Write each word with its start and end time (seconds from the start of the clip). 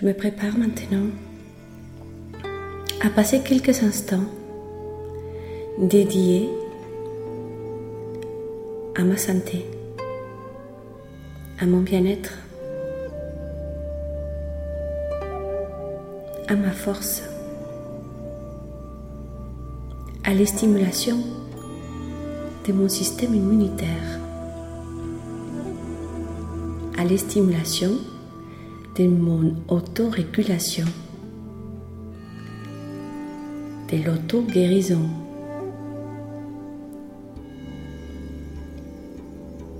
Je 0.00 0.06
me 0.06 0.12
prépare 0.12 0.56
maintenant 0.56 1.06
à 3.00 3.10
passer 3.10 3.40
quelques 3.40 3.82
instants 3.82 4.26
dédiés 5.76 6.48
à 8.94 9.02
ma 9.02 9.16
santé, 9.16 9.66
à 11.58 11.66
mon 11.66 11.80
bien-être, 11.80 12.38
à 16.46 16.54
ma 16.54 16.70
force, 16.70 17.24
à 20.22 20.32
l'estimulation 20.32 21.18
de 22.68 22.72
mon 22.72 22.88
système 22.88 23.34
immunitaire, 23.34 24.20
à 26.96 27.04
l'estimulation 27.04 27.98
de 28.98 29.06
mon 29.06 29.54
autorégulation, 29.68 30.86
de 33.92 33.96
l'auto-guérison. 34.04 35.08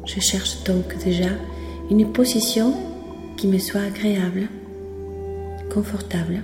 Je 0.06 0.20
cherche 0.20 0.62
donc 0.64 0.96
déjà 1.04 1.30
une 1.90 2.12
position 2.12 2.72
qui 3.36 3.48
me 3.48 3.58
soit 3.58 3.80
agréable, 3.80 4.48
confortable. 5.72 6.42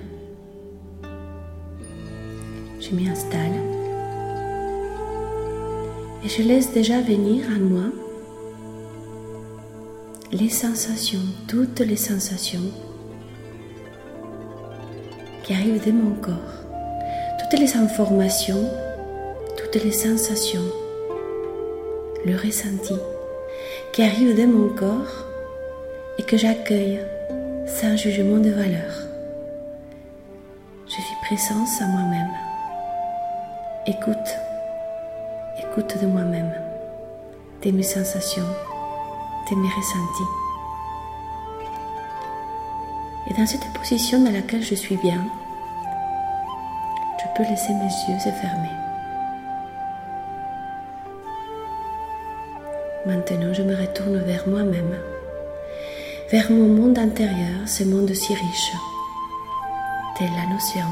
Je 2.81 2.95
m'y 2.95 3.09
installe 3.09 3.55
et 6.25 6.29
je 6.29 6.43
laisse 6.43 6.73
déjà 6.73 7.01
venir 7.01 7.45
à 7.55 7.59
moi 7.59 8.04
les 10.35 10.49
sensations, 10.49 11.23
toutes 11.47 11.79
les 11.79 11.97
sensations 11.97 12.73
qui 15.45 15.53
arrivent 15.53 15.87
de 15.87 15.93
mon 15.93 16.17
corps, 16.17 16.35
toutes 17.39 17.61
les 17.61 17.77
informations, 17.77 18.69
toutes 19.57 19.81
les 19.81 19.93
sensations, 19.93 20.69
le 22.27 22.35
ressenti 22.37 22.97
qui 23.93 24.03
arrivent 24.03 24.37
de 24.37 24.47
mon 24.47 24.71
corps 24.71 25.25
et 26.19 26.25
que 26.25 26.37
j'accueille 26.37 26.99
sans 27.67 27.97
jugement 27.97 28.39
de 28.39 28.51
valeur. 28.51 28.93
Je 30.87 30.95
suis 30.95 31.17
présence 31.23 31.81
à 31.81 31.87
moi-même. 31.87 32.33
Écoute, 33.87 34.35
écoute 35.61 35.97
de 36.03 36.09
moi-même, 36.09 36.53
de 37.63 37.71
mes 37.71 37.85
sensations, 37.85 38.43
de 39.51 39.57
mes 39.57 39.69
ressentis. 39.69 40.31
Et 43.27 43.35
dans 43.35 43.47
cette 43.47 43.73
position 43.73 44.23
dans 44.23 44.33
laquelle 44.33 44.63
je 44.63 44.75
suis 44.75 44.97
bien, 44.97 45.21
je 47.19 47.25
peux 47.37 47.49
laisser 47.49 47.73
mes 47.73 47.85
yeux 47.85 48.19
se 48.19 48.31
fermer. 48.31 48.71
Maintenant, 53.07 53.53
je 53.53 53.63
me 53.63 53.77
retourne 53.77 54.19
vers 54.19 54.49
moi-même, 54.49 54.99
vers 56.31 56.51
mon 56.51 56.69
monde 56.69 56.99
intérieur, 56.99 57.67
ce 57.67 57.85
monde 57.85 58.15
si 58.15 58.35
riche, 58.35 58.73
tel 60.17 60.31
la 60.33 60.53
notion. 60.53 60.87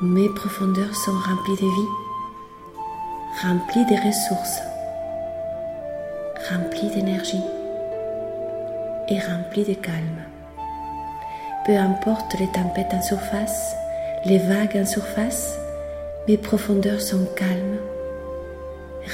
Mes 0.00 0.28
profondeurs 0.30 0.94
sont 0.94 1.12
remplies 1.12 1.56
de 1.56 1.68
vie, 1.68 1.90
remplies 3.42 3.84
de 3.84 3.96
ressources, 4.06 4.60
rempli 6.48 6.88
d'énergie 6.88 7.42
et 9.08 9.18
rempli 9.18 9.64
de 9.64 9.74
calme. 9.74 10.22
Peu 11.66 11.76
importe 11.76 12.38
les 12.38 12.48
tempêtes 12.48 12.94
en 12.94 13.02
surface, 13.02 13.74
les 14.24 14.38
vagues 14.38 14.76
en 14.76 14.86
surface, 14.86 15.58
mes 16.26 16.36
profondeurs 16.36 17.00
sont 17.00 17.26
calmes, 17.36 17.78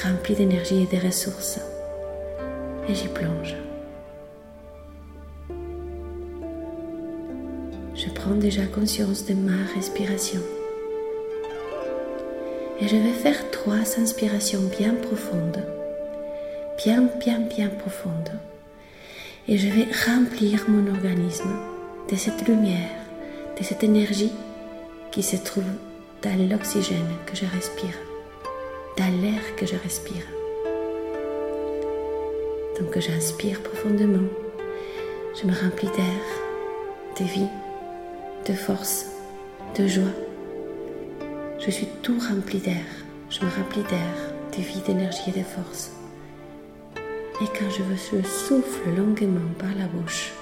remplies 0.05 0.37
d'énergie 0.37 0.87
et 0.91 0.97
de 0.97 1.05
ressources. 1.05 1.59
Et 2.89 2.95
j'y 2.95 3.09
plonge. 3.09 3.57
Je 7.95 8.09
prends 8.11 8.35
déjà 8.35 8.67
conscience 8.67 9.25
de 9.27 9.35
ma 9.35 9.65
respiration. 9.75 10.41
Et 12.81 12.87
je 12.87 12.97
vais 12.97 13.13
faire 13.13 13.51
trois 13.51 13.99
inspirations 13.99 14.61
bien 14.79 14.95
profondes 14.95 15.63
bien, 16.77 17.09
bien, 17.21 17.41
bien 17.41 17.69
profonde. 17.69 18.31
Et 19.49 19.59
je 19.59 19.69
vais 19.69 19.87
remplir 20.07 20.65
mon 20.69 20.93
organisme 20.93 21.51
de 22.11 22.17
cette 22.17 22.47
lumière, 22.47 22.91
de 23.59 23.65
cette 23.65 23.85
énergie 23.85 24.33
qui 25.11 25.23
se 25.23 25.37
trouve 25.37 25.65
dans 26.23 26.49
l'oxygène 26.51 27.15
que 27.27 27.37
je 27.37 27.45
respire, 27.47 27.97
dans 28.97 29.23
l'air 29.23 29.57
que 29.57 29.67
je 29.67 29.77
respire. 29.77 30.25
Donc 32.79 32.99
j'inspire 32.99 33.63
profondément, 33.63 34.29
je 35.41 35.47
me 35.47 35.53
remplis 35.53 35.89
d'air, 35.89 36.23
de 37.19 37.25
vie, 37.25 37.49
de 38.47 38.53
force, 38.53 39.07
de 39.79 39.87
joie. 39.87 40.05
Je 41.59 41.71
suis 41.71 41.89
tout 42.03 42.19
rempli 42.19 42.59
d'air, 42.59 42.85
je 43.31 43.45
me 43.45 43.51
remplis 43.51 43.83
d'air, 43.85 44.15
de 44.57 44.63
vie, 44.63 44.81
d'énergie 44.87 45.23
et 45.29 45.39
de 45.39 45.45
force. 45.45 45.96
Et 47.43 47.47
quand 47.47 47.69
je 47.69 47.83
veux, 47.83 47.97
je 47.97 48.27
souffle 48.27 48.89
longuement 48.97 49.53
par 49.59 49.69
la 49.79 49.87
bouche. 49.87 50.33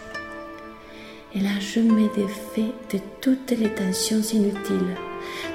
Et 1.35 1.41
là, 1.41 1.51
je 1.59 1.81
me 1.81 2.07
défais 2.15 2.71
de 2.93 3.01
toutes 3.21 3.51
les 3.51 3.69
tensions 3.69 4.21
inutiles, 4.21 4.95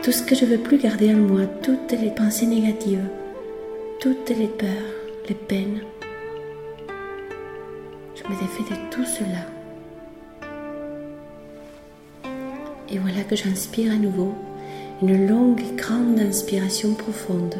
tout 0.03 0.11
ce 0.11 0.21
que 0.21 0.35
je 0.35 0.43
veux 0.43 0.57
plus 0.57 0.77
garder 0.77 1.13
en 1.13 1.17
moi, 1.17 1.45
toutes 1.63 1.93
les 1.93 2.11
pensées 2.11 2.45
négatives, 2.45 3.07
toutes 4.01 4.29
les 4.29 4.47
peurs, 4.47 4.67
les 5.29 5.35
peines. 5.35 5.79
Je 8.15 8.23
me 8.23 8.37
défais 8.37 8.63
de 8.63 8.91
tout 8.91 9.05
cela. 9.05 9.45
Et 12.91 12.97
voilà 12.97 13.23
que 13.23 13.37
j'inspire 13.37 13.93
à 13.93 13.95
nouveau 13.95 14.33
une 15.01 15.27
longue 15.27 15.61
et 15.61 15.75
grande 15.77 16.19
inspiration 16.19 16.93
profonde. 16.95 17.55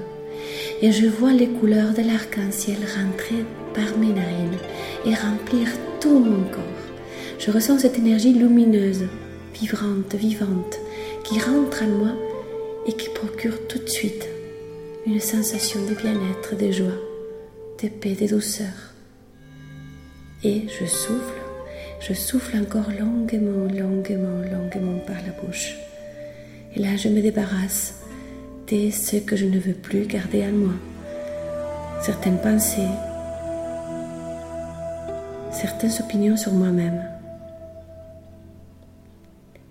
Et 0.82 0.92
je 0.92 1.08
vois 1.08 1.34
les 1.34 1.48
couleurs 1.48 1.94
de 1.94 2.02
l'arc-en-ciel 2.02 2.78
rentrer 2.78 3.44
par 3.74 3.98
mes 3.98 4.14
narines 4.14 4.58
et 5.06 5.14
remplir 5.14 5.68
tout 6.00 6.20
mon 6.20 6.44
corps. 6.50 6.64
Je 7.38 7.52
ressens 7.52 7.80
cette 7.80 7.98
énergie 7.98 8.34
lumineuse, 8.34 9.04
vibrante, 9.54 10.16
vivante, 10.16 10.80
qui 11.24 11.40
rentre 11.40 11.84
en 11.84 11.88
moi 11.88 12.12
et 12.88 12.94
qui 12.94 13.10
procure 13.10 13.68
tout 13.68 13.80
de 13.80 13.90
suite 13.90 14.28
une 15.06 15.20
sensation 15.20 15.82
de 15.86 15.96
bien-être, 15.96 16.56
de 16.56 16.72
joie, 16.72 17.00
de 17.82 17.90
paix, 17.90 18.16
de 18.16 18.28
douceur. 18.28 18.94
Et 20.44 20.64
je 20.68 20.86
souffle, 20.86 21.42
je 22.00 22.14
souffle 22.14 22.58
encore 22.58 22.90
longuement, 22.98 23.66
longuement, 23.66 24.42
longuement 24.50 25.00
par 25.06 25.18
la 25.18 25.34
bouche. 25.42 25.76
Et 26.76 26.80
là, 26.80 26.96
je 26.96 27.10
me 27.10 27.22
débarrasse 27.22 27.96
ce 28.70 29.16
que 29.16 29.36
je 29.36 29.46
ne 29.46 29.58
veux 29.58 29.74
plus 29.74 30.06
garder 30.06 30.44
en 30.44 30.52
moi. 30.52 30.74
Certaines 32.04 32.40
pensées, 32.40 32.94
certaines 35.52 35.92
opinions 36.00 36.38
sur 36.38 36.54
moi-même. 36.54 37.04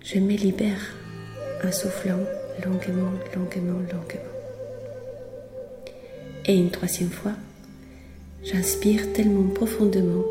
Je 0.03 0.19
me 0.19 0.33
libère 0.33 0.97
en 1.65 1.71
soufflant 1.71 2.19
longuement, 2.65 3.13
longuement, 3.37 3.79
longuement. 3.79 4.35
Et 6.47 6.57
une 6.57 6.71
troisième 6.71 7.11
fois, 7.11 7.35
j'inspire 8.43 9.13
tellement 9.13 9.49
profondément 9.55 10.25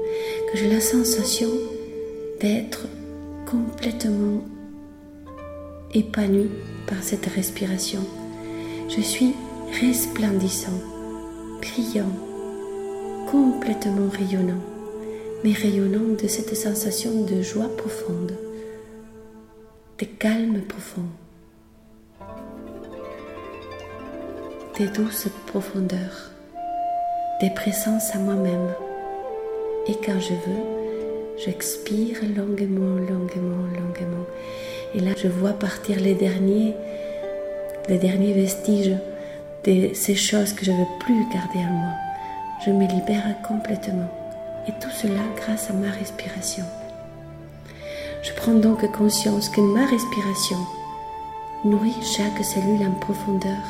que 0.51 0.57
j'ai 0.57 0.69
la 0.69 0.81
sensation 0.81 1.49
d'être 2.41 2.85
complètement 3.45 4.43
épanoui 5.93 6.49
par 6.85 7.01
cette 7.01 7.27
respiration. 7.27 8.05
Je 8.89 9.01
suis 9.01 9.35
resplendissant, 9.81 10.79
brillant, 11.61 12.11
complètement 13.29 14.09
rayonnant 14.09 14.61
mais 15.43 15.53
rayonnant 15.53 16.15
de 16.21 16.27
cette 16.27 16.55
sensation 16.55 17.23
de 17.23 17.41
joie 17.41 17.69
profonde, 17.77 18.33
de 19.99 20.05
calme 20.05 20.61
profond, 20.61 21.05
de 24.79 24.85
douce 24.87 25.27
profondeur, 25.45 26.31
de 27.41 27.53
présence 27.53 28.15
à 28.15 28.19
moi-même. 28.19 28.73
Et 29.87 29.93
quand 29.93 30.19
je 30.19 30.33
veux, 30.33 31.37
j'expire 31.37 32.17
longuement, 32.35 32.97
longuement, 32.97 33.67
longuement. 33.67 34.25
Et 34.95 34.99
là, 34.99 35.11
je 35.15 35.27
vois 35.27 35.53
partir 35.53 35.99
les 35.99 36.15
derniers, 36.15 36.73
les 37.87 37.97
derniers 37.97 38.33
vestiges 38.33 38.95
de 39.65 39.93
ces 39.93 40.15
choses 40.15 40.53
que 40.53 40.65
je 40.65 40.71
ne 40.71 40.77
veux 40.77 40.97
plus 40.99 41.25
garder 41.33 41.59
en 41.59 41.73
moi. 41.73 41.93
Je 42.65 42.71
me 42.71 42.87
libère 42.87 43.23
complètement. 43.47 44.09
Et 44.67 44.71
tout 44.81 44.89
cela 44.89 45.21
grâce 45.37 45.69
à 45.69 45.73
ma 45.73 45.89
respiration. 45.91 46.65
Je 48.23 48.33
prends 48.33 48.53
donc 48.53 48.91
conscience 48.91 49.47
que 49.49 49.61
ma 49.61 49.85
respiration 49.85 50.57
nourrit 51.63 51.95
chaque 52.01 52.43
cellule 52.43 52.85
en 52.85 52.99
profondeur. 52.99 53.63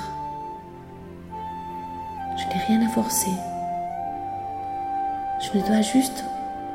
Je 2.38 2.44
n'ai 2.46 2.64
rien 2.68 2.88
à 2.88 2.90
forcer. 2.90 3.32
Je 5.40 5.58
ne 5.58 5.64
dois 5.66 5.82
juste 5.82 6.24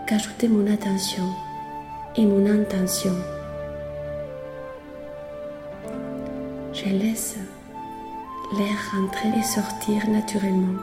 qu'ajouter 0.07 0.49
mon 0.49 0.73
attention 0.73 1.25
et 2.17 2.25
mon 2.25 2.47
intention. 2.47 3.15
Je 6.85 6.89
laisse 6.89 7.37
l'air 8.59 8.77
rentrer 8.93 9.29
et 9.39 9.43
sortir 9.45 10.09
naturellement. 10.09 10.81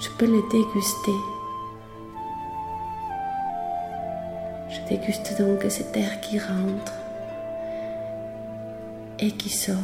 Je 0.00 0.08
peux 0.10 0.26
le 0.26 0.40
déguster. 0.52 1.12
Je 4.70 4.88
déguste 4.88 5.36
donc 5.40 5.64
cet 5.68 5.96
air 5.96 6.20
qui 6.20 6.38
rentre 6.38 6.92
et 9.18 9.32
qui 9.32 9.48
sort. 9.48 9.74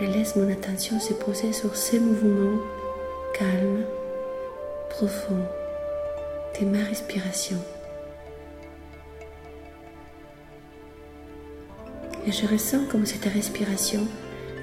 Je 0.00 0.06
laisse 0.06 0.36
mon 0.36 0.50
attention 0.50 0.98
se 1.00 1.12
poser 1.12 1.52
sur 1.52 1.76
ces 1.76 1.98
mouvements 2.00 2.60
calmes, 3.38 3.84
profonds 4.88 5.46
de 6.58 6.66
ma 6.66 6.82
respiration. 6.82 7.58
Et 12.26 12.32
je 12.32 12.46
ressens 12.46 12.86
comme 12.90 13.06
cette 13.06 13.24
respiration 13.26 14.00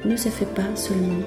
ne 0.03 0.17
se 0.17 0.27
fait 0.27 0.53
pas 0.53 0.75
seulement 0.75 1.23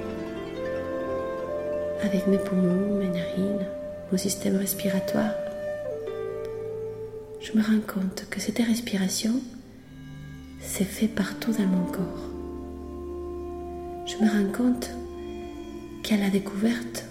avec 2.03 2.27
mes 2.27 2.37
poumons, 2.37 2.99
mes 2.99 3.09
narines, 3.09 3.67
mon 4.13 4.19
système 4.19 4.57
respiratoire. 4.57 5.31
Je 7.41 7.57
me 7.57 7.63
rends 7.63 7.81
compte 7.87 8.27
que 8.29 8.39
cette 8.39 8.59
respiration 8.59 9.41
s'est 10.61 10.85
fait 10.85 11.09
partout 11.09 11.53
dans 11.53 11.67
mon 11.67 11.85
corps. 11.87 12.31
Je 14.05 14.17
me 14.17 14.29
rends 14.29 14.53
compte 14.53 14.91
qu'à 16.03 16.19
la 16.19 16.29
découverte 16.29 17.07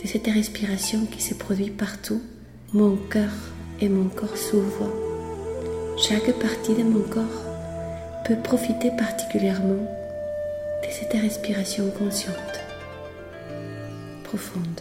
de 0.00 0.06
cette 0.06 0.28
respiration 0.28 1.06
qui 1.06 1.20
se 1.20 1.34
produit 1.34 1.70
partout, 1.70 2.22
mon 2.72 2.96
cœur 2.96 3.32
et 3.80 3.88
mon 3.88 4.08
corps 4.08 4.36
s'ouvrent. 4.36 4.92
Chaque 5.98 6.32
partie 6.38 6.74
de 6.74 6.84
mon 6.84 7.02
corps 7.02 7.49
peut 8.24 8.36
profiter 8.36 8.90
particulièrement 8.90 9.86
de 10.82 10.90
cette 10.90 11.12
respiration 11.12 11.90
consciente, 11.90 12.60
profonde, 14.24 14.80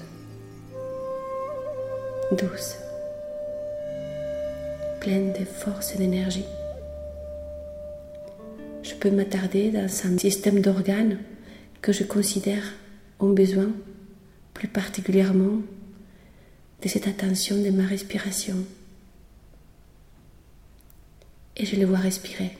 douce, 2.31 2.75
pleine 4.99 5.33
de 5.33 5.45
force 5.45 5.95
et 5.95 5.97
d'énergie. 5.97 6.45
Je 8.83 8.93
peux 8.95 9.11
m'attarder 9.11 9.71
dans 9.71 9.87
un 10.05 10.17
système 10.17 10.61
d'organes 10.61 11.19
que 11.81 11.91
je 11.91 12.03
considère 12.03 12.73
ont 13.19 13.29
besoin 13.29 13.69
plus 14.53 14.67
particulièrement 14.67 15.61
de 16.81 16.87
cette 16.87 17.07
attention 17.07 17.61
de 17.61 17.69
ma 17.69 17.85
respiration. 17.85 18.55
Et 21.57 21.65
je 21.65 21.75
les 21.75 21.85
vois 21.85 21.97
respirer. 21.97 22.58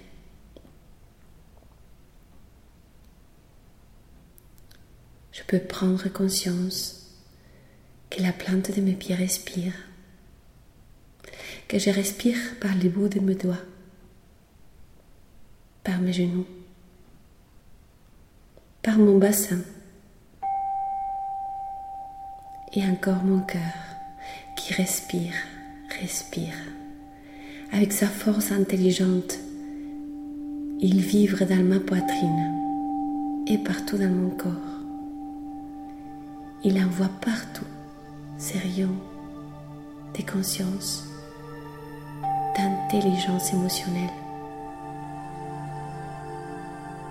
Je 5.40 5.44
peux 5.46 5.60
prendre 5.60 6.10
conscience 6.10 7.08
que 8.10 8.22
la 8.22 8.34
plante 8.34 8.76
de 8.76 8.82
mes 8.82 8.94
pieds 8.94 9.16
respire, 9.16 9.74
que 11.68 11.80
je 11.80 11.90
respire 11.90 12.38
par 12.60 12.76
les 12.76 12.90
bouts 12.90 13.08
de 13.08 13.20
mes 13.22 13.36
doigts, 13.36 13.64
par 15.84 16.00
mes 16.00 16.12
genoux, 16.12 16.46
par 18.82 18.98
mon 18.98 19.18
bassin 19.18 19.62
et 22.74 22.84
encore 22.84 23.24
mon 23.24 23.40
cœur 23.40 23.62
qui 24.58 24.74
respire, 24.74 25.34
respire. 26.02 26.56
Avec 27.72 27.94
sa 27.94 28.08
force 28.08 28.52
intelligente, 28.52 29.40
il 30.82 31.00
vivre 31.00 31.46
dans 31.46 31.64
ma 31.64 31.80
poitrine 31.80 33.46
et 33.48 33.58
partout 33.58 33.98
dans 33.98 34.10
mon 34.10 34.32
corps. 34.32 34.79
Il 36.62 36.78
envoie 36.78 37.08
partout 37.22 37.66
ses 38.38 38.58
rayons 38.58 38.96
des 40.14 40.24
consciences, 40.24 41.06
d'intelligence 42.58 43.54
émotionnelle, 43.54 44.10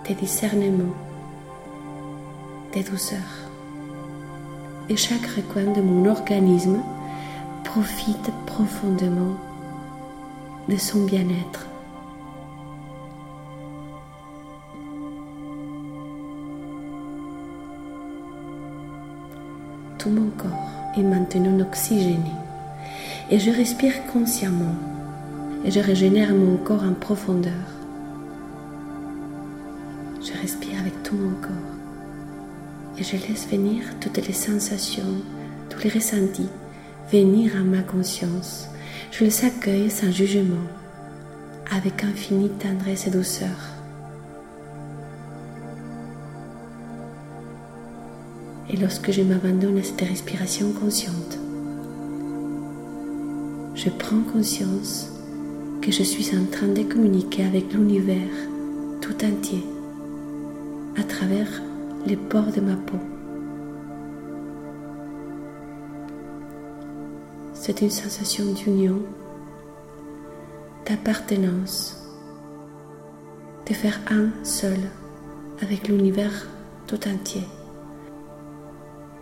des 0.07 0.15
discernements, 0.15 0.95
des 2.75 2.83
douceurs. 2.83 3.19
Et 4.91 4.97
chaque 4.97 5.27
recoin 5.27 5.73
de 5.73 5.81
mon 5.81 6.11
organisme 6.11 6.83
profite 7.65 8.31
profondément 8.45 9.37
de 10.69 10.77
son 10.77 11.07
bien-être. 11.07 11.67
Est 20.99 21.03
maintenant 21.03 21.61
oxygéné 21.61 22.33
et 23.31 23.39
je 23.39 23.51
respire 23.51 24.07
consciemment 24.13 24.75
et 25.65 25.71
je 25.71 25.81
régénère 25.81 26.35
mon 26.35 26.57
corps 26.57 26.85
en 26.85 26.95
profondeur. 26.95 27.53
Je 30.21 30.41
respire 30.41 30.81
avec 30.81 31.03
tout 31.03 31.17
mon 31.17 31.35
corps 31.41 31.75
et 32.99 33.05
je 33.05 33.13
laisse 33.13 33.49
venir 33.49 33.83
toutes 34.01 34.27
les 34.27 34.33
sensations, 34.33 35.23
tous 35.71 35.85
les 35.85 35.91
ressentis 35.91 36.49
venir 37.13 37.57
à 37.57 37.61
ma 37.61 37.83
conscience. 37.83 38.69
Je 39.11 39.25
les 39.25 39.45
accueille 39.45 39.91
sans 39.91 40.13
jugement, 40.13 40.67
avec 41.71 42.05
infinie 42.05 42.51
tendresse 42.51 43.07
et 43.07 43.11
douceur. 43.11 43.78
Et 48.71 48.77
lorsque 48.77 49.11
je 49.11 49.23
m'abandonne 49.23 49.79
à 49.79 49.83
cette 49.83 50.01
respiration 50.03 50.73
consciente, 50.73 51.39
je 53.75 53.91
prends 53.91 54.21
conscience 54.33 55.11
que 55.81 55.91
je 55.91 56.03
suis 56.03 56.37
en 56.37 56.45
train 56.51 56.69
de 56.69 56.83
communiquer 56.83 57.45
avec 57.45 57.73
l'univers 57.73 58.29
tout 59.01 59.25
entier 59.25 59.65
à 60.97 61.03
travers 61.03 61.49
les 62.07 62.17
pores 62.17 62.53
de 62.53 62.61
ma 62.61 62.75
peau. 62.75 62.99
C'est 67.55 67.81
une 67.81 67.91
sensation 67.91 68.53
d'union, 68.53 69.01
d'appartenance, 70.87 71.97
de 73.67 73.75
faire 73.75 74.01
un 74.11 74.31
seul 74.45 74.79
avec 75.61 75.89
l'univers 75.89 76.49
tout 76.87 77.09
entier 77.09 77.45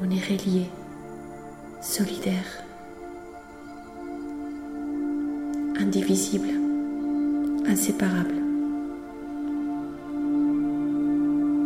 on 0.00 0.10
est 0.10 0.24
relié, 0.24 0.66
solidaire, 1.80 2.62
indivisible, 5.80 6.50
inséparable. 7.66 8.34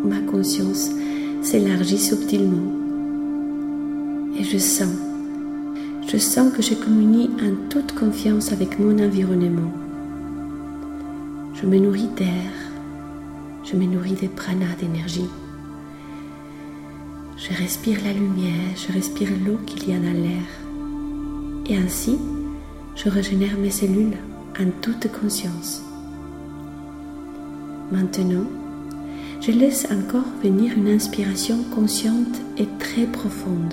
Ma 0.05 0.21
conscience 0.31 0.91
s'élargit 1.43 1.99
subtilement 1.99 2.73
et 4.39 4.45
je 4.45 4.59
sens, 4.59 4.97
je 6.07 6.17
sens 6.17 6.53
que 6.53 6.63
je 6.63 6.75
communie 6.75 7.31
en 7.43 7.69
toute 7.69 7.93
confiance 7.93 8.53
avec 8.53 8.79
mon 8.79 8.99
environnement. 9.05 9.73
Je 11.55 11.67
me 11.67 11.79
nourris 11.79 12.09
d'air, 12.17 12.53
je 13.65 13.77
me 13.77 13.85
nourris 13.85 14.15
des 14.15 14.29
pranas 14.29 14.77
d'énergie. 14.79 15.29
Je 17.41 17.57
respire 17.57 17.97
la 18.05 18.13
lumière, 18.13 18.77
je 18.77 18.93
respire 18.93 19.31
l'eau 19.47 19.57
qu'il 19.65 19.89
y 19.89 19.95
a 19.95 19.99
dans 19.99 20.13
l'air. 20.13 20.43
Et 21.71 21.77
ainsi, 21.77 22.19
je 22.95 23.09
régénère 23.09 23.57
mes 23.57 23.71
cellules 23.71 24.19
en 24.61 24.67
toute 24.83 25.11
conscience. 25.11 25.83
Maintenant, 27.91 28.45
je 29.41 29.53
laisse 29.53 29.87
encore 29.91 30.29
venir 30.43 30.77
une 30.77 30.89
inspiration 30.89 31.65
consciente 31.75 32.37
et 32.59 32.69
très 32.79 33.07
profonde. 33.07 33.73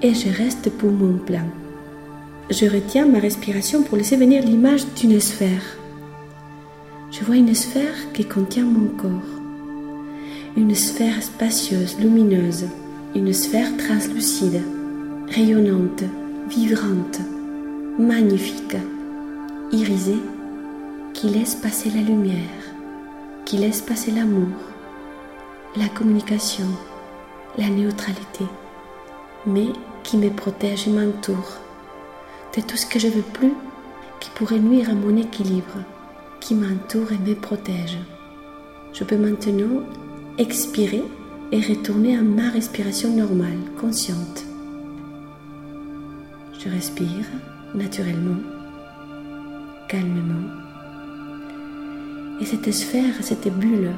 Et 0.00 0.14
je 0.14 0.28
reste 0.28 0.70
pour 0.70 0.92
mon 0.92 1.18
plein. 1.18 1.46
Je 2.50 2.66
retiens 2.66 3.06
ma 3.06 3.18
respiration 3.18 3.82
pour 3.82 3.98
laisser 3.98 4.16
venir 4.16 4.44
l'image 4.44 4.86
d'une 4.94 5.18
sphère. 5.18 5.76
Je 7.10 7.24
vois 7.24 7.36
une 7.36 7.54
sphère 7.56 8.12
qui 8.12 8.24
contient 8.24 8.64
mon 8.64 8.86
corps 8.90 9.39
une 10.56 10.74
sphère 10.74 11.22
spacieuse, 11.22 11.98
lumineuse, 12.00 12.66
une 13.14 13.32
sphère 13.32 13.76
translucide, 13.76 14.62
rayonnante, 15.28 16.02
vibrante, 16.48 17.20
magnifique, 17.98 18.76
irisée, 19.70 20.18
qui 21.14 21.28
laisse 21.28 21.54
passer 21.54 21.90
la 21.90 22.02
lumière, 22.02 22.36
qui 23.44 23.58
laisse 23.58 23.80
passer 23.80 24.10
l'amour, 24.10 24.48
la 25.76 25.88
communication, 25.88 26.66
la 27.56 27.68
neutralité, 27.68 28.44
mais 29.46 29.68
qui 30.02 30.16
me 30.16 30.30
protège 30.30 30.88
et 30.88 30.90
m'entoure. 30.90 31.58
De 32.56 32.62
tout 32.62 32.76
ce 32.76 32.86
que 32.86 32.98
je 32.98 33.08
veux 33.08 33.22
plus 33.22 33.54
qui 34.18 34.30
pourrait 34.30 34.58
nuire 34.58 34.90
à 34.90 34.94
mon 34.94 35.16
équilibre, 35.16 35.78
qui 36.40 36.54
m'entoure 36.54 37.12
et 37.12 37.28
me 37.28 37.34
protège. 37.34 37.98
Je 38.92 39.04
peux 39.04 39.16
maintenant 39.16 39.84
expirer 40.40 41.04
et 41.52 41.60
retourner 41.60 42.16
à 42.16 42.22
ma 42.22 42.48
respiration 42.48 43.14
normale, 43.14 43.58
consciente. 43.78 44.44
Je 46.58 46.70
respire 46.70 47.26
naturellement, 47.74 48.40
calmement. 49.86 50.48
Et 52.40 52.46
cette 52.46 52.72
sphère, 52.72 53.14
cette 53.20 53.52
bulle 53.58 53.90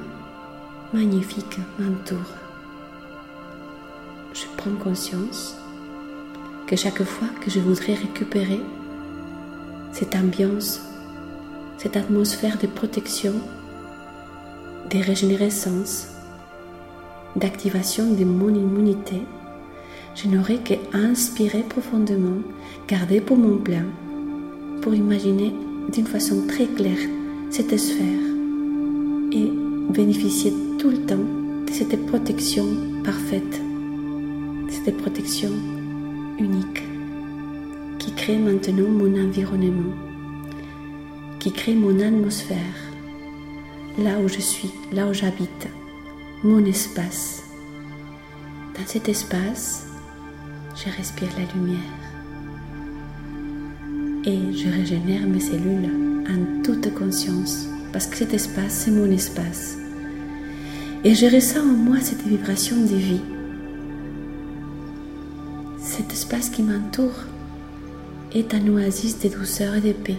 magnifique 0.93 1.59
m'entoure. 1.79 2.19
Je 4.35 4.45
prends 4.57 4.75
conscience 4.83 5.57
que 6.67 6.75
chaque 6.75 7.05
fois 7.05 7.29
que 7.41 7.53
je 7.53 7.61
voudrais 7.61 7.95
récupérer 7.95 8.61
cette 9.93 10.17
ambiance, 10.17 10.81
cette 11.79 11.97
atmosphère 11.97 12.59
de 12.59 12.67
protection, 12.67 13.35
de 14.91 14.99
régénérescence, 14.99 16.12
d'activation 17.37 18.13
de 18.13 18.25
mon 18.25 18.49
immunité, 18.49 19.23
je 20.15 20.29
n'aurai 20.29 20.59
qu'à 20.59 20.77
inspirer 20.93 21.63
profondément, 21.63 22.43
garder 22.87 23.21
pour 23.21 23.37
mon 23.37 23.57
plein, 23.57 23.87
pour 24.83 24.95
imaginer 24.95 25.55
d'une 25.93 26.07
façon 26.07 26.47
très 26.47 26.67
claire 26.67 27.09
cette 27.51 27.77
sphère 27.79 28.21
et 29.33 29.51
bénéficier 29.91 30.53
tout 30.79 30.91
le 30.91 30.99
temps 31.07 31.17
de 31.67 31.73
cette 31.73 32.07
protection 32.07 32.67
parfaite, 33.05 33.61
cette 34.69 34.97
protection 34.99 35.51
unique 36.39 36.83
qui 37.99 38.13
crée 38.13 38.37
maintenant 38.37 38.89
mon 38.89 39.17
environnement, 39.23 39.93
qui 41.39 41.53
crée 41.53 41.75
mon 41.75 42.01
atmosphère, 42.01 42.59
là 43.99 44.19
où 44.19 44.29
je 44.29 44.41
suis, 44.41 44.71
là 44.93 45.07
où 45.07 45.15
j'habite, 45.15 45.69
mon 46.45 46.65
espace. 46.65 47.43
Dans 48.77 48.87
cet 48.87 49.09
espace, 49.09 49.87
je 50.75 50.91
respire 50.97 51.29
la 51.39 51.53
lumière 51.55 51.79
et 54.25 54.57
je 54.57 54.69
régénère 54.69 55.27
mes 55.27 55.41
cellules 55.41 55.91
en 56.29 56.63
toute 56.63 56.93
conscience 56.95 57.67
parce 57.93 58.07
que 58.07 58.17
cet 58.17 58.35
espace, 58.35 58.73
c'est 58.73 58.91
mon 58.91 59.11
espace. 59.11 59.77
Et 61.05 61.15
je 61.15 61.27
ressens 61.27 61.61
en 61.61 61.77
moi 61.77 62.01
cette 62.01 62.23
vibration 62.27 62.77
de 62.77 62.97
vie 62.97 63.21
cet 65.83 66.11
espace 66.11 66.49
qui 66.49 66.63
m'entoure 66.63 67.25
est 68.35 68.55
un 68.55 68.67
oasis 68.69 69.19
de 69.19 69.29
douceur 69.29 69.75
et 69.75 69.81
de 69.81 69.93
paix. 69.93 70.17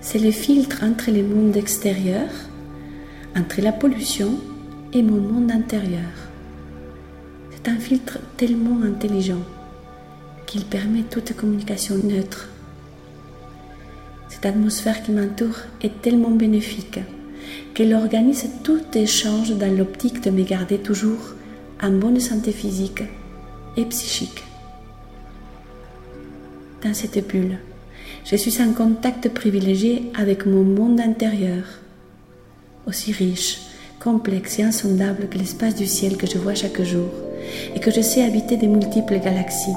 C'est 0.00 0.20
le 0.20 0.30
filtre 0.30 0.84
entre 0.84 1.10
le 1.10 1.24
monde 1.24 1.56
extérieur, 1.56 2.28
entre 3.36 3.60
la 3.60 3.72
pollution 3.72 4.38
et 4.92 5.02
mon 5.02 5.20
monde 5.20 5.50
intérieur. 5.50 6.10
C'est 7.50 7.68
un 7.68 7.76
filtre 7.76 8.18
tellement 8.36 8.82
intelligent 8.82 9.42
qu'il 10.46 10.64
permet 10.64 11.02
toute 11.02 11.36
communication 11.36 11.96
neutre. 11.96 12.48
Cette 14.28 14.46
atmosphère 14.46 15.02
qui 15.02 15.12
m'entoure 15.12 15.58
est 15.82 16.00
tellement 16.00 16.30
bénéfique 16.30 17.00
qu'elle 17.74 17.94
organise 17.94 18.48
tout 18.62 18.80
échange 18.94 19.50
dans 19.56 19.76
l'optique 19.76 20.22
de 20.22 20.30
me 20.30 20.42
garder 20.42 20.78
toujours 20.78 21.34
en 21.82 21.90
bonne 21.90 22.20
santé 22.20 22.52
physique 22.52 23.02
et 23.76 23.84
psychique. 23.84 24.42
Dans 26.82 26.94
cette 26.94 27.26
bulle, 27.26 27.58
je 28.24 28.36
suis 28.36 28.62
en 28.62 28.72
contact 28.72 29.28
privilégié 29.28 30.10
avec 30.14 30.46
mon 30.46 30.62
monde 30.62 31.00
intérieur, 31.00 31.64
aussi 32.86 33.12
riche, 33.12 33.67
complexe 34.00 34.58
et 34.58 34.62
insondable 34.62 35.28
que 35.28 35.38
l'espace 35.38 35.74
du 35.74 35.86
ciel 35.86 36.16
que 36.16 36.26
je 36.26 36.38
vois 36.38 36.54
chaque 36.54 36.82
jour 36.82 37.08
et 37.74 37.80
que 37.80 37.90
je 37.90 38.00
sais 38.00 38.22
habiter 38.22 38.56
des 38.56 38.66
multiples 38.66 39.18
galaxies. 39.18 39.76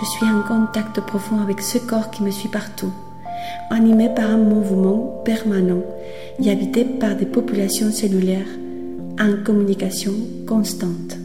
Je 0.00 0.04
suis 0.04 0.26
en 0.26 0.42
contact 0.46 1.00
profond 1.00 1.40
avec 1.40 1.60
ce 1.60 1.78
corps 1.78 2.10
qui 2.10 2.22
me 2.22 2.30
suit 2.30 2.48
partout, 2.48 2.92
animé 3.70 4.08
par 4.08 4.30
un 4.30 4.36
mouvement 4.36 5.22
permanent 5.24 5.82
et 6.40 6.50
habité 6.50 6.84
par 6.84 7.16
des 7.16 7.26
populations 7.26 7.90
cellulaires 7.90 8.46
en 9.20 9.42
communication 9.44 10.12
constante. 10.46 11.16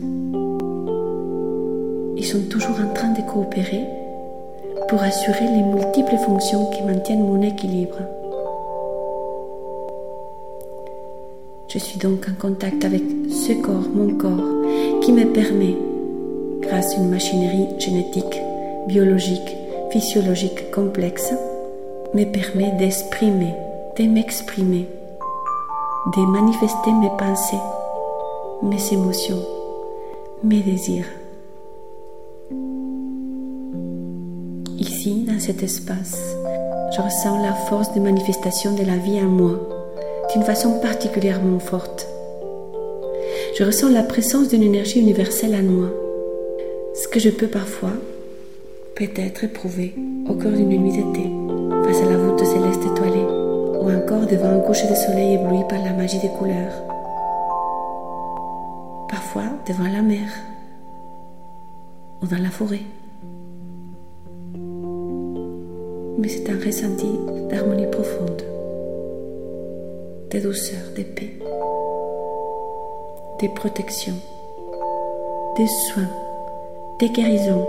Ils 2.17 2.25
sont 2.25 2.43
toujours 2.49 2.77
en 2.79 2.93
train 2.93 3.09
de 3.09 3.21
coopérer 3.21 3.83
pour 4.89 5.01
assurer 5.01 5.45
les 5.45 5.61
multiples 5.61 6.17
fonctions 6.25 6.71
qui 6.71 6.81
maintiennent 6.83 7.25
mon 7.25 7.41
équilibre. 7.41 7.97
Je 11.73 11.79
suis 11.79 11.97
donc 11.97 12.27
en 12.29 12.39
contact 12.39 12.85
avec 12.85 13.01
ce 13.31 13.51
corps, 13.53 13.89
mon 13.95 14.15
corps, 14.15 15.01
qui 15.01 15.11
me 15.11 15.25
permet, 15.25 15.75
grâce 16.61 16.93
à 16.93 16.97
une 16.97 17.09
machinerie 17.09 17.67
génétique, 17.79 18.39
biologique, 18.87 19.57
physiologique 19.89 20.69
complexe, 20.69 21.33
me 22.13 22.25
permet 22.25 22.77
d'exprimer, 22.77 23.55
de 23.97 24.03
m'exprimer, 24.03 24.87
de 26.15 26.21
manifester 26.21 26.91
mes 26.91 27.09
pensées, 27.17 27.57
mes 28.61 28.93
émotions, 28.93 29.41
mes 30.43 30.59
désirs. 30.59 31.09
Ici, 34.77 35.25
dans 35.27 35.39
cet 35.39 35.63
espace, 35.63 36.35
je 36.95 37.01
ressens 37.01 37.41
la 37.41 37.55
force 37.67 37.95
de 37.95 37.99
manifestation 37.99 38.75
de 38.75 38.83
la 38.83 38.97
vie 38.97 39.19
en 39.19 39.29
moi 39.29 39.82
d'une 40.33 40.43
façon 40.43 40.79
particulièrement 40.79 41.59
forte. 41.59 42.07
Je 43.57 43.63
ressens 43.63 43.89
la 43.89 44.03
présence 44.03 44.49
d'une 44.49 44.63
énergie 44.63 44.99
universelle 44.99 45.55
en 45.55 45.63
moi, 45.63 45.89
ce 46.95 47.07
que 47.07 47.19
je 47.19 47.29
peux 47.29 47.47
parfois, 47.47 47.93
peut-être 48.95 49.43
éprouver 49.43 49.93
au 50.27 50.33
cœur 50.33 50.51
d'une 50.51 50.69
nuit 50.69 50.91
d'été, 50.91 51.29
face 51.85 52.01
à 52.01 52.09
la 52.09 52.17
voûte 52.17 52.43
céleste 52.43 52.81
étoilée, 52.83 53.25
ou 53.79 53.91
encore 53.91 54.25
devant 54.25 54.49
un 54.49 54.59
coucher 54.59 54.87
de 54.87 54.95
soleil 54.95 55.35
ébloui 55.35 55.63
par 55.69 55.83
la 55.83 55.93
magie 55.93 56.19
des 56.19 56.29
couleurs. 56.29 56.83
Parfois 59.09 59.43
devant 59.67 59.91
la 59.91 60.01
mer 60.01 60.29
ou 62.21 62.27
dans 62.27 62.41
la 62.41 62.49
forêt. 62.49 62.79
mais 66.23 66.29
c'est 66.29 66.49
un 66.49 66.65
ressenti 66.65 67.19
d'harmonie 67.49 67.87
profonde, 67.91 68.43
de 70.33 70.39
douceur, 70.39 70.79
de 70.97 71.03
paix, 71.03 71.33
de 73.41 73.47
protection, 73.55 74.13
de 75.57 75.65
soins, 75.65 76.09
de 76.99 77.07
guérison. 77.07 77.67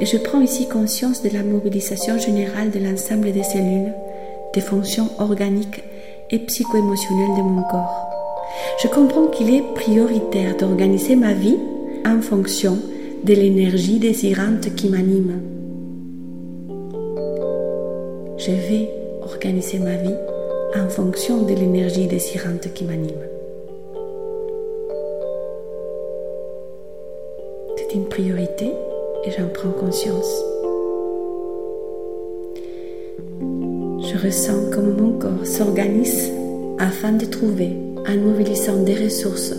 Et 0.00 0.06
je 0.06 0.16
prends 0.16 0.40
ici 0.40 0.68
conscience 0.68 1.22
de 1.22 1.30
la 1.30 1.42
mobilisation 1.42 2.18
générale 2.18 2.70
de 2.70 2.78
l'ensemble 2.78 3.32
des 3.32 3.42
cellules, 3.42 3.92
des 4.54 4.60
fonctions 4.60 5.08
organiques 5.18 5.82
et 6.30 6.38
psycho-émotionnelles 6.38 7.36
de 7.36 7.42
mon 7.42 7.62
corps. 7.62 8.08
Je 8.82 8.88
comprends 8.88 9.28
qu'il 9.28 9.54
est 9.54 9.74
prioritaire 9.74 10.56
d'organiser 10.56 11.16
ma 11.16 11.32
vie 11.32 11.58
en 12.04 12.20
fonction 12.20 12.78
de 13.24 13.34
l'énergie 13.34 13.98
désirante 13.98 14.74
qui 14.74 14.88
m'anime 14.88 15.40
je 18.38 18.52
vais 18.52 18.88
organiser 19.22 19.78
ma 19.78 19.96
vie 19.96 20.14
en 20.76 20.88
fonction 20.88 21.42
de 21.42 21.54
l'énergie 21.54 22.06
désirante 22.06 22.72
qui 22.74 22.84
m'anime. 22.84 23.24
C'est 27.76 27.94
une 27.94 28.08
priorité 28.08 28.72
et 29.24 29.30
j'en 29.30 29.48
prends 29.48 29.70
conscience. 29.70 30.42
Je 33.40 34.24
ressens 34.24 34.70
comme 34.72 34.96
mon 34.96 35.18
corps 35.18 35.46
s'organise 35.46 36.30
afin 36.78 37.12
de 37.12 37.24
trouver, 37.24 37.76
en 38.06 38.16
mobilisant 38.16 38.82
des 38.82 38.94
ressources 38.94 39.54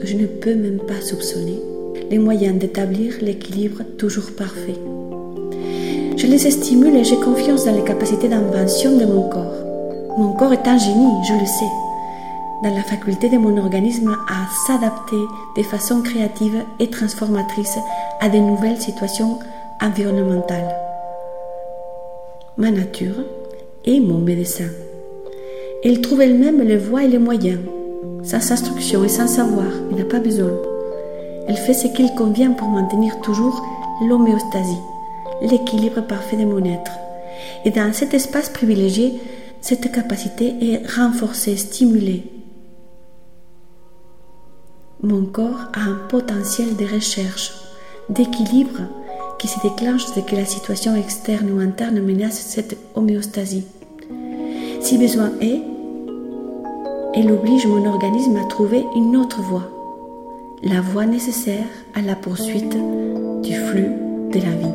que 0.00 0.06
je 0.06 0.16
ne 0.16 0.26
peux 0.26 0.54
même 0.54 0.80
pas 0.80 1.00
soupçonner, 1.00 1.60
les 2.10 2.18
moyens 2.18 2.58
d'établir 2.58 3.14
l'équilibre 3.20 3.82
toujours 3.98 4.30
parfait 4.36 4.78
je 6.20 6.26
les 6.26 6.50
stimule 6.50 6.96
et 6.96 7.04
j'ai 7.04 7.16
confiance 7.16 7.64
dans 7.64 7.74
les 7.74 7.82
capacités 7.82 8.28
d'invention 8.28 8.98
de 8.98 9.06
mon 9.06 9.22
corps. 9.30 9.69
Mon 10.18 10.32
corps 10.32 10.52
est 10.52 10.66
un 10.66 10.78
génie, 10.78 11.24
je 11.24 11.34
le 11.34 11.46
sais. 11.46 11.70
dans 12.62 12.74
la 12.74 12.82
faculté 12.82 13.30
de 13.30 13.38
mon 13.38 13.56
organisme 13.56 14.14
à 14.28 14.66
s'adapter 14.66 15.16
de 15.56 15.62
façon 15.62 16.02
créative 16.02 16.62
et 16.78 16.90
transformatrice 16.90 17.78
à 18.20 18.28
de 18.28 18.36
nouvelles 18.36 18.80
situations 18.80 19.38
environnementales. 19.80 20.74
Ma 22.58 22.70
nature 22.70 23.14
est 23.86 24.00
mon 24.00 24.18
médecin. 24.18 24.68
Elle 25.82 26.02
trouve 26.02 26.20
elle-même 26.20 26.60
les 26.60 26.76
voies 26.76 27.04
et 27.04 27.08
les 27.08 27.18
moyens. 27.18 27.60
Sans 28.22 28.52
instruction 28.52 29.04
et 29.04 29.08
sans 29.08 29.26
savoir, 29.26 29.72
il 29.90 29.96
n'a 29.96 30.04
pas 30.04 30.18
besoin. 30.18 30.52
Elle 31.48 31.56
fait 31.56 31.72
ce 31.72 31.86
qu'il 31.86 32.14
convient 32.14 32.50
pour 32.50 32.68
maintenir 32.68 33.18
toujours 33.22 33.64
l'homéostasie, 34.06 34.82
l'équilibre 35.40 36.02
parfait 36.02 36.36
de 36.36 36.44
mon 36.44 36.62
être. 36.64 36.92
Et 37.64 37.70
dans 37.70 37.92
cet 37.94 38.12
espace 38.12 38.50
privilégié, 38.50 39.18
cette 39.60 39.92
capacité 39.92 40.54
est 40.60 40.86
renforcée, 40.90 41.56
stimulée. 41.56 42.24
Mon 45.02 45.24
corps 45.24 45.68
a 45.74 45.80
un 45.80 45.98
potentiel 46.08 46.76
de 46.76 46.84
recherche, 46.84 47.52
d'équilibre 48.08 48.80
qui 49.38 49.48
se 49.48 49.60
déclenche 49.60 50.04
dès 50.14 50.22
que 50.22 50.36
la 50.36 50.44
situation 50.44 50.94
externe 50.94 51.50
ou 51.52 51.60
interne 51.60 52.00
menace 52.00 52.38
cette 52.38 52.76
homéostasie. 52.94 53.64
Si 54.80 54.98
besoin 54.98 55.30
est, 55.40 55.62
elle 57.14 57.32
oblige 57.32 57.66
mon 57.66 57.86
organisme 57.86 58.36
à 58.36 58.48
trouver 58.48 58.84
une 58.94 59.16
autre 59.16 59.40
voie, 59.42 59.68
la 60.62 60.80
voie 60.80 61.06
nécessaire 61.06 61.64
à 61.94 62.02
la 62.02 62.14
poursuite 62.14 62.76
du 63.42 63.54
flux 63.54 63.90
de 64.32 64.38
la 64.38 64.50
vie. 64.50 64.74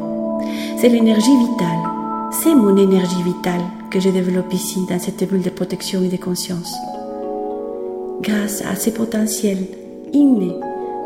C'est 0.78 0.90
l'énergie 0.90 1.38
vitale, 1.38 1.90
c'est 2.32 2.56
mon 2.56 2.76
énergie 2.78 3.24
vitale 3.24 3.62
que 3.96 4.02
je 4.02 4.10
développe 4.10 4.52
ici 4.52 4.80
dans 4.90 5.00
cette 5.00 5.26
bulle 5.26 5.42
de 5.42 5.50
protection 5.50 6.04
et 6.04 6.10
de 6.10 6.18
conscience. 6.18 6.76
Grâce 8.20 8.62
à 8.70 8.76
ces 8.76 8.92
potentiels 8.92 9.68
innés 10.12 10.60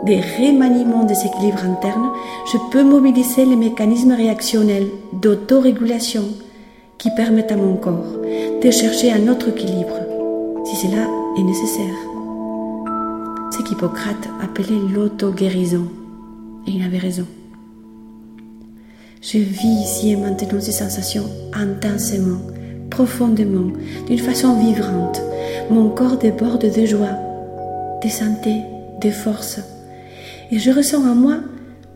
des 0.08 0.20
remaniements 0.20 1.04
des 1.04 1.14
équilibres 1.24 1.66
internes, 1.66 2.10
je 2.52 2.58
peux 2.72 2.84
mobiliser 2.84 3.46
les 3.46 3.56
mécanismes 3.56 4.14
réactionnels 4.14 4.88
d'autorégulation 5.14 6.24
qui 6.98 7.12
permettent 7.16 7.52
à 7.52 7.58
mon 7.58 7.76
corps 7.76 8.18
de 8.60 8.72
chercher 8.72 9.12
un 9.12 9.28
autre 9.28 9.50
équilibre, 9.50 10.00
si 10.66 10.76
cela 10.88 11.06
est 11.38 11.44
nécessaire. 11.44 11.96
Ce 13.52 13.62
qu'Hippocrate 13.62 14.30
appelait 14.42 14.94
l'auto-guérison. 14.96 15.86
Et 16.66 16.72
il 16.72 16.84
avait 16.84 16.98
raison. 16.98 17.28
Je 19.22 19.38
vis 19.38 19.84
ici 19.84 20.14
et 20.14 20.16
maintenant 20.16 20.60
ces 20.60 20.72
sensations 20.72 21.30
intensément, 21.54 22.40
profondément, 22.90 23.72
d'une 24.08 24.20
façon 24.20 24.60
vibrante. 24.60 25.22
Mon 25.70 25.90
corps 25.90 26.18
déborde 26.18 26.72
de 26.72 26.86
joie, 26.86 27.18
de 28.04 28.10
santé, 28.10 28.54
de 29.02 29.12
force. 29.12 29.60
Et 30.52 30.60
je 30.60 30.72
ressens 30.72 31.06
en 31.06 31.16
moi 31.16 31.38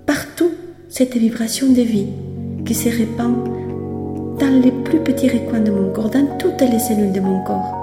partout 0.06 0.52
cette 0.90 1.16
vibration 1.16 1.70
de 1.70 1.82
vie 1.82 2.08
qui 2.66 2.74
se 2.74 2.90
répand 2.90 3.36
dans 4.40 4.62
les 4.62 4.72
plus 4.72 5.00
petits 5.00 5.30
recoins 5.30 5.60
de 5.60 5.72
mon 5.72 5.92
corps, 5.92 6.10
dans 6.10 6.38
toutes 6.38 6.62
les 6.62 6.80
cellules 6.80 7.12
de 7.12 7.20
mon 7.20 7.44
corps. 7.44 7.80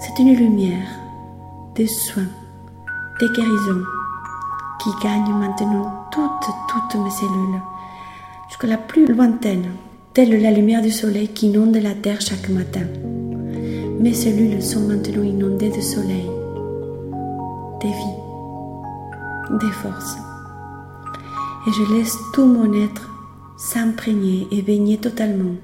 C'est 0.00 0.22
une 0.22 0.34
lumière 0.34 0.88
de 1.76 1.86
soins, 1.86 2.30
de 3.20 3.26
guérison 3.34 3.82
qui 4.82 4.90
gagne 5.02 5.32
maintenant 5.32 6.06
toutes, 6.12 6.54
toutes 6.68 7.00
mes 7.02 7.10
cellules, 7.10 7.60
jusqu'à 8.48 8.68
la 8.68 8.76
plus 8.76 9.06
lointaine, 9.06 9.72
telle 10.18 10.42
la 10.42 10.50
lumière 10.50 10.82
du 10.82 10.90
soleil 10.90 11.28
qui 11.28 11.46
inonde 11.46 11.76
la 11.76 11.94
terre 11.94 12.20
chaque 12.20 12.48
matin. 12.48 12.80
Mes 14.00 14.12
cellules 14.12 14.60
sont 14.60 14.80
maintenant 14.80 15.22
inondées 15.22 15.70
de 15.70 15.80
soleil, 15.80 16.28
de 17.80 17.86
vie, 17.86 19.60
des 19.60 19.70
forces. 19.74 20.16
Et 21.68 21.70
je 21.70 21.94
laisse 21.94 22.16
tout 22.34 22.46
mon 22.46 22.72
être 22.72 23.08
s'imprégner 23.56 24.48
et 24.50 24.60
baigner 24.60 24.98
totalement 24.98 25.54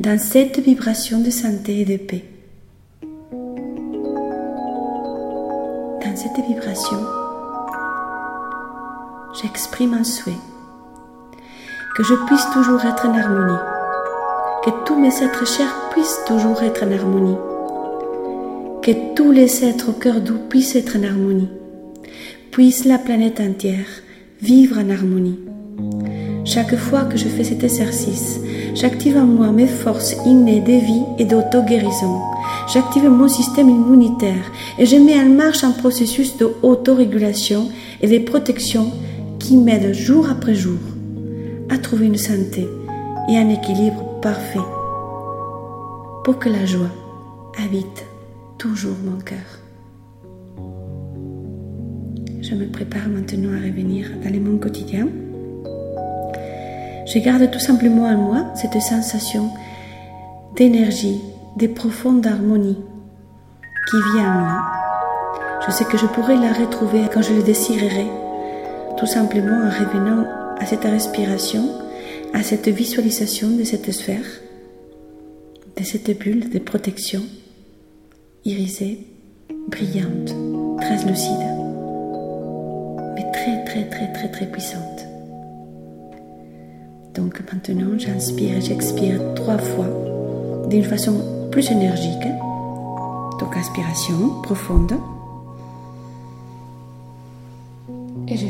dans 0.00 0.18
cette 0.18 0.58
vibration 0.58 1.20
de 1.20 1.30
santé 1.30 1.82
et 1.82 1.84
de 1.84 1.96
paix. 1.96 2.24
Dans 6.00 6.16
cette 6.16 6.44
vibration, 6.48 6.98
j'exprime 9.40 9.94
un 9.94 10.02
souhait 10.02 10.32
que 11.94 12.02
je 12.02 12.14
puisse 12.26 12.50
toujours 12.52 12.84
être 12.84 13.06
en 13.06 13.16
harmonie, 13.16 13.71
que 14.64 14.70
tous 14.86 14.94
mes 14.94 15.08
êtres 15.08 15.44
chers 15.44 15.90
puissent 15.90 16.20
toujours 16.24 16.62
être 16.62 16.84
en 16.84 16.92
harmonie, 16.92 17.36
que 18.80 18.92
tous 19.16 19.32
les 19.32 19.64
êtres 19.64 19.90
au 19.90 19.92
cœur 19.92 20.20
doux 20.20 20.38
puissent 20.48 20.76
être 20.76 20.96
en 20.96 21.02
harmonie, 21.02 21.48
puisse 22.52 22.84
la 22.84 22.98
planète 22.98 23.40
entière 23.40 23.88
vivre 24.40 24.78
en 24.78 24.88
harmonie. 24.88 25.40
Chaque 26.44 26.76
fois 26.76 27.02
que 27.02 27.16
je 27.16 27.26
fais 27.26 27.42
cet 27.42 27.64
exercice, 27.64 28.38
j'active 28.76 29.16
en 29.16 29.24
moi 29.24 29.50
mes 29.50 29.66
forces 29.66 30.14
innées 30.26 30.60
de 30.60 30.72
vie 30.72 31.02
et 31.18 31.24
d'auto-guérison. 31.24 32.20
J'active 32.72 33.08
mon 33.08 33.26
système 33.26 33.68
immunitaire 33.68 34.52
et 34.78 34.86
je 34.86 34.96
mets 34.96 35.18
en 35.18 35.28
marche 35.28 35.64
un 35.64 35.72
processus 35.72 36.36
d'autorégulation 36.36 37.68
et 38.00 38.06
de 38.06 38.24
protection 38.24 38.92
qui 39.40 39.56
m'aide 39.56 39.92
jour 39.92 40.28
après 40.30 40.54
jour 40.54 40.78
à 41.68 41.78
trouver 41.78 42.06
une 42.06 42.16
santé 42.16 42.68
et 43.28 43.36
un 43.36 43.48
équilibre 43.48 44.11
parfait 44.22 44.60
pour 46.24 46.38
que 46.38 46.48
la 46.48 46.64
joie 46.64 46.92
habite 47.58 48.06
toujours 48.56 48.96
mon 49.04 49.20
cœur. 49.20 49.38
Je 52.40 52.54
me 52.54 52.70
prépare 52.70 53.08
maintenant 53.08 53.50
à 53.52 53.66
revenir 53.66 54.06
dans 54.22 54.32
le 54.32 54.38
monde 54.38 54.60
quotidien. 54.60 55.08
Je 57.06 57.18
garde 57.18 57.50
tout 57.50 57.58
simplement 57.58 58.04
en 58.04 58.16
moi 58.16 58.44
cette 58.54 58.80
sensation 58.80 59.50
d'énergie, 60.54 61.20
de 61.56 61.66
profonde 61.66 62.24
harmonie 62.24 62.78
qui 63.90 63.96
vient 64.14 64.32
en 64.32 64.38
moi. 64.38 64.62
Je 65.66 65.72
sais 65.72 65.84
que 65.84 65.98
je 65.98 66.06
pourrai 66.06 66.36
la 66.36 66.52
retrouver 66.52 67.02
quand 67.12 67.22
je 67.22 67.34
le 67.34 67.42
désirerai, 67.42 68.06
tout 68.98 69.06
simplement 69.06 69.66
en 69.66 69.70
revenant 69.70 70.24
à 70.60 70.64
cette 70.64 70.84
respiration, 70.84 71.81
à 72.34 72.42
cette 72.42 72.68
visualisation 72.68 73.50
de 73.50 73.64
cette 73.64 73.90
sphère, 73.92 74.24
de 75.76 75.84
cette 75.84 76.18
bulle 76.18 76.50
de 76.50 76.58
protection, 76.58 77.22
irisée, 78.44 79.06
brillante, 79.68 80.34
translucide, 80.80 81.46
mais 83.14 83.30
très 83.32 83.64
très 83.64 83.88
très 83.88 84.12
très 84.12 84.30
très 84.30 84.46
puissante. 84.46 85.06
Donc 87.14 87.40
maintenant, 87.52 87.98
j'inspire 87.98 88.56
et 88.56 88.60
j'expire 88.60 89.34
trois 89.34 89.58
fois 89.58 89.88
d'une 90.68 90.84
façon 90.84 91.48
plus 91.50 91.70
énergique. 91.70 92.26
Donc 93.38 93.56
inspiration 93.56 94.40
profonde. 94.42 94.92
Et 98.28 98.36
je 98.36 98.46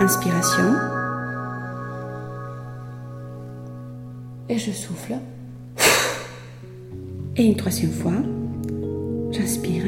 inspiration. 0.00 0.74
Et 4.48 4.58
je 4.58 4.72
souffle. 4.72 5.14
Et 7.36 7.44
une 7.44 7.56
troisième 7.56 7.92
fois, 7.92 8.18
j'inspire. 9.30 9.84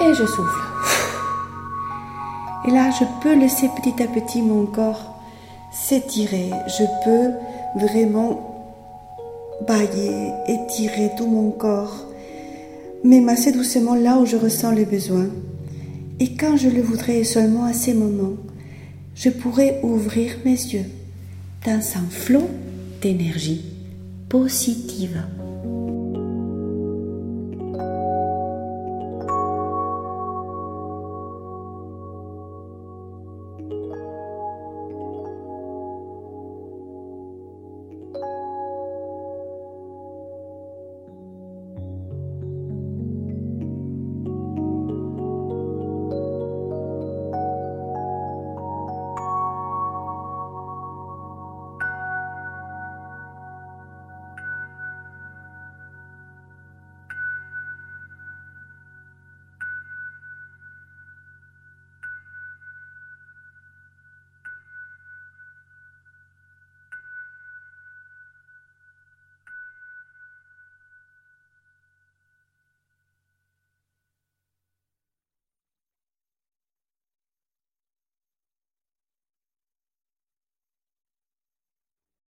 Et 0.00 0.14
je 0.14 0.26
souffle. 0.26 0.62
Et 2.66 2.70
là, 2.70 2.90
je 2.90 3.04
peux 3.22 3.38
laisser 3.38 3.68
petit 3.76 4.02
à 4.02 4.06
petit 4.06 4.42
mon 4.42 4.66
corps 4.66 5.14
s'étirer. 5.70 6.50
Je 6.66 6.84
peux 7.04 7.86
vraiment 7.86 8.48
bailler, 9.66 10.32
étirer 10.48 11.12
tout 11.16 11.26
mon 11.26 11.50
corps, 11.50 12.06
m'émasser 13.04 13.52
doucement 13.52 13.94
là 13.94 14.18
où 14.18 14.26
je 14.26 14.36
ressens 14.36 14.72
le 14.72 14.84
besoin. 14.84 15.26
Et 16.22 16.36
quand 16.36 16.56
je 16.56 16.68
le 16.68 16.80
voudrais 16.80 17.24
seulement 17.24 17.64
à 17.64 17.72
ces 17.72 17.94
moments, 17.94 18.36
je 19.16 19.28
pourrais 19.28 19.80
ouvrir 19.82 20.36
mes 20.44 20.52
yeux 20.52 20.84
dans 21.66 21.82
un 21.96 22.08
flot 22.08 22.48
d'énergie 23.00 23.64
positive. 24.28 25.20